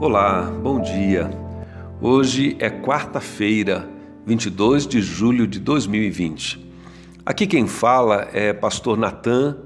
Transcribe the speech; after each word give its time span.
Olá, 0.00 0.42
bom 0.42 0.80
dia. 0.80 1.28
Hoje 2.00 2.56
é 2.60 2.70
quarta-feira, 2.70 3.90
22 4.24 4.86
de 4.86 5.00
julho 5.00 5.44
de 5.44 5.58
2020. 5.58 6.72
Aqui 7.26 7.48
quem 7.48 7.66
fala 7.66 8.28
é 8.32 8.52
Pastor 8.52 8.96
Natan 8.96 9.58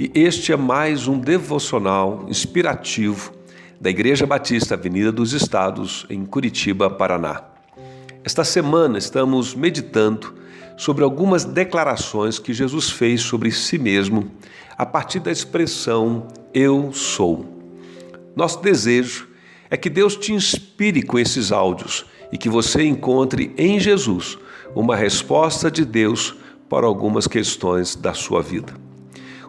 e 0.00 0.10
este 0.14 0.52
é 0.52 0.56
mais 0.56 1.06
um 1.06 1.18
devocional 1.18 2.24
inspirativo 2.30 3.30
da 3.78 3.90
Igreja 3.90 4.24
Batista 4.24 4.72
Avenida 4.74 5.12
dos 5.12 5.34
Estados, 5.34 6.06
em 6.08 6.24
Curitiba, 6.24 6.88
Paraná. 6.88 7.42
Esta 8.24 8.42
semana 8.42 8.96
estamos 8.96 9.54
meditando 9.54 10.32
sobre 10.78 11.04
algumas 11.04 11.44
declarações 11.44 12.38
que 12.38 12.54
Jesus 12.54 12.88
fez 12.88 13.20
sobre 13.20 13.52
si 13.52 13.76
mesmo 13.76 14.30
a 14.78 14.86
partir 14.86 15.20
da 15.20 15.30
expressão 15.30 16.26
Eu 16.54 16.90
sou. 16.90 17.44
Nosso 18.34 18.62
desejo 18.62 19.33
é 19.74 19.76
que 19.76 19.90
Deus 19.90 20.14
te 20.14 20.32
inspire 20.32 21.02
com 21.02 21.18
esses 21.18 21.50
áudios 21.50 22.06
e 22.30 22.38
que 22.38 22.48
você 22.48 22.84
encontre 22.84 23.52
em 23.58 23.80
Jesus 23.80 24.38
uma 24.72 24.94
resposta 24.94 25.68
de 25.68 25.84
Deus 25.84 26.32
para 26.68 26.86
algumas 26.86 27.26
questões 27.26 27.96
da 27.96 28.14
sua 28.14 28.40
vida. 28.40 28.72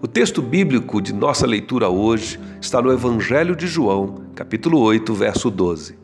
O 0.02 0.08
texto 0.08 0.42
bíblico 0.42 1.00
de 1.00 1.14
nossa 1.14 1.46
leitura 1.46 1.90
hoje 1.90 2.40
está 2.60 2.82
no 2.82 2.92
Evangelho 2.92 3.56
de 3.56 3.68
João, 3.68 4.22
capítulo 4.34 4.80
8, 4.80 5.14
verso 5.14 5.52
12. 5.52 5.96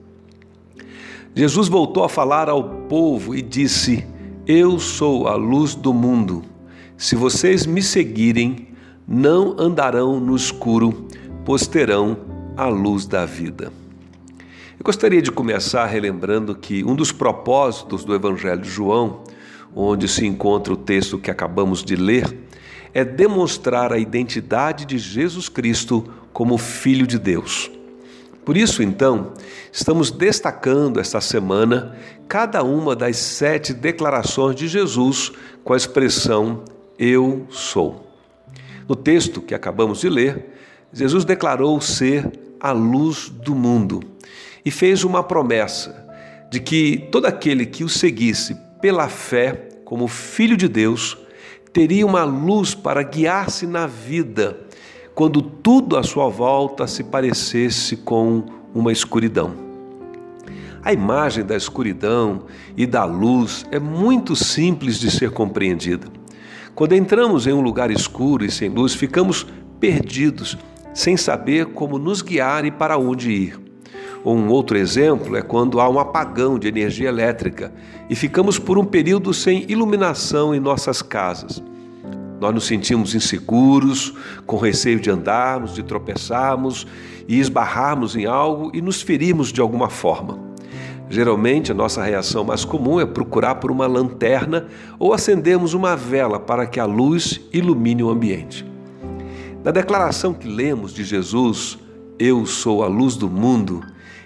Jesus 1.34 1.68
voltou 1.68 2.04
a 2.04 2.10
falar 2.10 2.48
ao 2.48 2.64
povo 2.88 3.34
e 3.34 3.42
disse: 3.42 4.06
Eu 4.46 4.78
sou 4.78 5.28
a 5.28 5.34
luz 5.34 5.74
do 5.74 5.96
mundo. 5.96 6.44
Se 6.96 7.16
vocês 7.16 7.66
me 7.66 7.82
seguirem, 7.82 8.68
não 9.08 9.56
andarão 9.58 10.20
no 10.20 10.36
escuro, 10.36 11.08
pois 11.44 11.66
terão 11.66 12.16
a 12.56 12.68
luz 12.68 13.08
da 13.08 13.26
vida. 13.26 13.81
Eu 14.82 14.84
gostaria 14.84 15.22
de 15.22 15.32
começar 15.32 15.86
relembrando 15.86 16.56
que 16.56 16.84
um 16.84 16.96
dos 16.96 17.12
propósitos 17.12 18.04
do 18.04 18.16
Evangelho 18.16 18.64
de 18.64 18.68
João, 18.68 19.22
onde 19.76 20.08
se 20.08 20.26
encontra 20.26 20.74
o 20.74 20.76
texto 20.76 21.20
que 21.20 21.30
acabamos 21.30 21.84
de 21.84 21.96
ler, 21.96 22.36
é 22.92 23.06
demonstrar 23.06 23.94
a 23.94 24.00
identidade 24.00 24.86
de 24.86 24.98
Jesus 24.98 25.48
Cristo 25.48 26.12
como 26.34 26.58
Filho 26.58 27.06
de 27.06 27.20
Deus. 27.20 27.70
Por 28.44 28.58
isso, 28.58 28.82
então, 28.82 29.34
estamos 29.72 30.10
destacando 30.10 31.00
esta 31.00 31.22
semana 31.22 31.96
cada 32.28 32.64
uma 32.64 32.96
das 32.96 33.18
sete 33.18 33.76
declarações 33.76 34.56
de 34.56 34.68
Jesus 34.68 35.32
com 35.64 35.74
a 35.74 35.78
expressão 35.78 36.64
Eu 36.98 37.46
sou. 37.52 38.08
No 38.90 38.96
texto 38.96 39.42
que 39.42 39.54
acabamos 39.54 40.00
de 40.00 40.10
ler, 40.10 40.56
Jesus 40.92 41.24
declarou 41.24 41.80
ser 41.80 42.32
a 42.60 42.72
luz 42.72 43.30
do 43.30 43.54
mundo 43.54 44.12
e 44.66 44.72
fez 44.72 45.04
uma 45.04 45.24
promessa 45.24 46.08
de 46.50 46.60
que 46.60 47.08
todo 47.12 47.26
aquele 47.26 47.66
que 47.66 47.84
o 47.84 47.90
seguisse 47.90 48.56
pela 48.82 49.08
fé, 49.08 49.70
como 49.86 50.08
filho 50.08 50.58
de 50.58 50.68
Deus, 50.68 51.18
teria 51.72 52.06
uma 52.06 52.24
luz 52.24 52.76
para 52.76 53.04
guiar-se 53.04 53.66
na 53.66 53.88
vida 53.88 54.60
quando 55.16 55.42
tudo 55.42 55.98
à 55.98 56.04
sua 56.04 56.30
volta 56.30 56.88
se 56.88 57.04
parecesse 57.04 57.98
com 57.98 58.44
uma 58.74 58.92
escuridão. 58.92 59.54
A 60.84 60.92
imagem 60.92 61.46
da 61.46 61.56
escuridão 61.56 62.46
e 62.76 62.88
da 62.88 63.06
luz 63.06 63.66
é 63.72 63.80
muito 63.80 64.36
simples 64.36 65.00
de 65.00 65.12
ser 65.12 65.30
compreendida. 65.30 66.08
Quando 66.74 66.94
entramos 66.94 67.46
em 67.46 67.54
um 67.54 67.62
lugar 67.62 67.92
escuro 67.92 68.44
e 68.44 68.52
sem 68.52 68.70
luz, 68.70 68.96
ficamos 68.96 69.46
perdidos, 69.80 70.58
sem 70.94 71.16
saber 71.16 71.68
como 71.68 72.00
nos 72.00 72.22
guiar 72.22 72.66
e 72.66 72.72
para 72.72 72.98
onde 72.98 73.32
ir. 73.32 73.71
Um 74.24 74.50
outro 74.50 74.78
exemplo 74.78 75.36
é 75.36 75.42
quando 75.42 75.80
há 75.80 75.90
um 75.90 76.00
apagão 76.00 76.60
de 76.60 76.68
energia 76.68 77.10
elétrica 77.10 77.74
e 78.08 78.16
ficamos 78.16 78.60
por 78.60 78.78
um 78.78 78.86
período 78.86 79.34
sem 79.34 79.66
iluminação 79.68 80.54
em 80.54 80.60
nossas 80.60 81.02
casas. 81.02 81.62
Nós 82.40 82.54
nos 82.54 82.66
sentimos 82.66 83.16
inseguros, 83.16 84.14
com 84.46 84.58
receio 84.58 85.00
de 85.00 85.10
andarmos, 85.10 85.74
de 85.74 85.82
tropeçarmos 85.82 86.86
e 87.28 87.40
esbarrarmos 87.40 88.16
em 88.16 88.26
algo 88.26 88.72
e 88.74 88.82
nos 88.82 89.02
ferirmos 89.02 89.52
de 89.52 89.60
alguma 89.60 89.90
forma. 89.90 90.40
Geralmente, 91.10 91.72
a 91.72 91.76
nossa 91.76 92.04
reação 92.04 92.44
mais 92.44 92.64
comum 92.64 93.00
é 93.00 93.06
procurar 93.06 93.56
por 93.56 93.70
uma 93.70 93.86
lanterna 93.86 94.68
ou 94.98 95.14
acendermos 95.14 95.74
uma 95.74 95.96
vela 95.96 96.40
para 96.40 96.66
que 96.66 96.80
a 96.80 96.86
luz 96.86 97.42
ilumine 97.52 98.02
o 98.02 98.10
ambiente. 98.10 98.66
Na 99.64 99.72
declaração 99.72 100.34
que 100.34 100.48
lemos 100.48 100.94
de 100.94 101.04
Jesus, 101.04 101.78
Eu 102.18 102.46
sou 102.46 102.84
a 102.84 102.88
luz 102.88 103.16
do 103.16 103.28
mundo, 103.28 103.84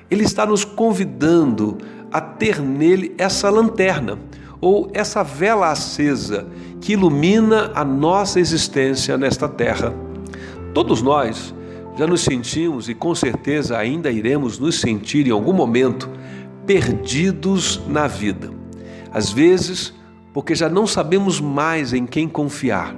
ele 0.10 0.24
está 0.24 0.46
nos 0.46 0.64
convidando 0.64 1.78
a 2.12 2.22
ter 2.22 2.62
nele 2.62 3.14
essa 3.18 3.50
lanterna 3.50 4.18
ou 4.62 4.90
essa 4.94 5.24
vela 5.24 5.70
acesa 5.70 6.48
que 6.80 6.94
ilumina 6.94 7.72
a 7.74 7.84
nossa 7.84 8.40
existência 8.40 9.18
nesta 9.18 9.48
terra. 9.48 9.94
Todos 10.74 11.02
nós 11.02 11.54
já 11.98 12.06
nos 12.06 12.22
sentimos 12.22 12.90
e 12.90 12.94
com 12.94 13.16
certeza 13.16 13.78
ainda 13.78 14.12
iremos 14.12 14.60
nos 14.60 14.80
sentir 14.80 15.28
em 15.28 15.32
algum 15.32 15.54
momento 15.54 16.10
perdidos 16.66 17.82
na 17.88 18.08
vida. 18.08 18.52
Às 19.12 19.32
vezes, 19.32 19.94
porque 20.34 20.54
já 20.54 20.68
não 20.68 20.86
sabemos 20.86 21.40
mais 21.40 21.94
em 21.94 22.06
quem 22.06 22.28
confiar. 22.28 22.96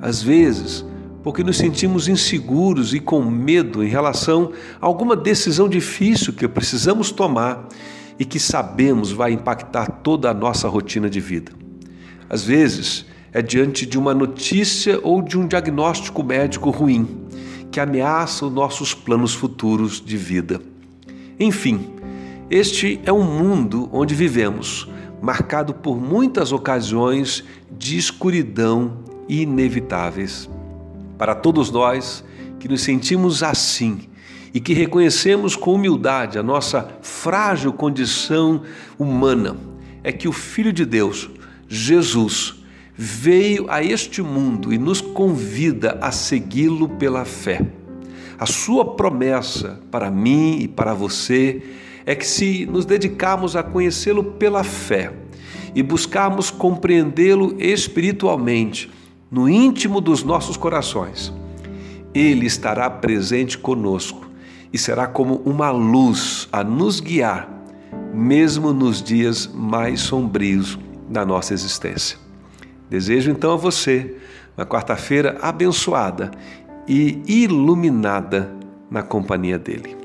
Às 0.00 0.22
vezes, 0.22 0.84
porque 1.22 1.44
nos 1.44 1.58
sentimos 1.58 2.08
inseguros 2.08 2.94
e 2.94 3.00
com 3.00 3.22
medo 3.22 3.84
em 3.84 3.88
relação 3.88 4.52
a 4.80 4.86
alguma 4.86 5.14
decisão 5.14 5.68
difícil 5.68 6.32
que 6.32 6.48
precisamos 6.48 7.10
tomar 7.10 7.68
e 8.18 8.24
que 8.24 8.38
sabemos 8.38 9.12
vai 9.12 9.32
impactar 9.32 9.86
toda 10.02 10.30
a 10.30 10.34
nossa 10.34 10.68
rotina 10.68 11.10
de 11.10 11.20
vida. 11.20 11.52
Às 12.28 12.44
vezes, 12.44 13.06
é 13.32 13.42
diante 13.42 13.86
de 13.86 13.98
uma 13.98 14.14
notícia 14.14 14.98
ou 15.02 15.22
de 15.22 15.38
um 15.38 15.46
diagnóstico 15.46 16.22
médico 16.22 16.70
ruim 16.70 17.26
que 17.70 17.78
ameaça 17.78 18.46
os 18.46 18.52
nossos 18.52 18.92
planos 18.92 19.32
futuros 19.32 20.02
de 20.04 20.16
vida. 20.16 20.60
Enfim, 21.38 21.90
este 22.50 23.00
é 23.04 23.12
um 23.12 23.22
mundo 23.22 23.88
onde 23.92 24.14
vivemos, 24.14 24.88
marcado 25.22 25.72
por 25.72 26.00
muitas 26.00 26.50
ocasiões 26.50 27.44
de 27.70 27.96
escuridão 27.96 28.98
inevitáveis 29.28 30.50
para 31.20 31.34
todos 31.34 31.70
nós 31.70 32.24
que 32.58 32.66
nos 32.66 32.80
sentimos 32.80 33.42
assim 33.42 34.08
e 34.54 34.58
que 34.58 34.72
reconhecemos 34.72 35.54
com 35.54 35.74
humildade 35.74 36.38
a 36.38 36.42
nossa 36.42 36.88
frágil 37.02 37.74
condição 37.74 38.62
humana, 38.98 39.54
é 40.02 40.12
que 40.12 40.26
o 40.26 40.32
Filho 40.32 40.72
de 40.72 40.86
Deus, 40.86 41.28
Jesus, 41.68 42.64
veio 42.96 43.66
a 43.68 43.84
este 43.84 44.22
mundo 44.22 44.72
e 44.72 44.78
nos 44.78 45.02
convida 45.02 45.98
a 46.00 46.10
segui-lo 46.10 46.88
pela 46.88 47.26
fé. 47.26 47.66
A 48.38 48.46
sua 48.46 48.94
promessa 48.94 49.78
para 49.90 50.10
mim 50.10 50.60
e 50.60 50.68
para 50.68 50.94
você 50.94 51.62
é 52.06 52.14
que, 52.14 52.26
se 52.26 52.64
nos 52.64 52.86
dedicarmos 52.86 53.54
a 53.54 53.62
conhecê-lo 53.62 54.24
pela 54.24 54.64
fé 54.64 55.12
e 55.74 55.82
buscarmos 55.82 56.50
compreendê-lo 56.50 57.56
espiritualmente, 57.58 58.88
no 59.30 59.48
íntimo 59.48 60.00
dos 60.00 60.24
nossos 60.24 60.56
corações, 60.56 61.32
Ele 62.12 62.46
estará 62.46 62.90
presente 62.90 63.56
conosco 63.56 64.28
e 64.72 64.78
será 64.78 65.06
como 65.06 65.36
uma 65.44 65.70
luz 65.70 66.48
a 66.50 66.64
nos 66.64 67.00
guiar, 67.00 67.48
mesmo 68.12 68.72
nos 68.72 69.02
dias 69.02 69.46
mais 69.46 70.00
sombrios 70.00 70.78
da 71.08 71.24
nossa 71.24 71.54
existência. 71.54 72.18
Desejo 72.88 73.30
então 73.30 73.52
a 73.52 73.56
você 73.56 74.16
uma 74.56 74.66
quarta-feira 74.66 75.38
abençoada 75.40 76.30
e 76.86 77.22
iluminada 77.26 78.52
na 78.90 79.02
companhia 79.02 79.58
dele. 79.58 79.99